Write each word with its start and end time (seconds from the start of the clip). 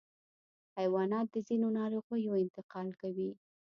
حیوانات 0.79 1.27
د 1.31 1.37
ځینو 1.47 1.67
ناروغیو 1.79 2.39
انتقال 2.43 2.87
کوي. 3.01 3.31